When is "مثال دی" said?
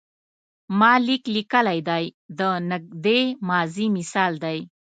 3.97-4.57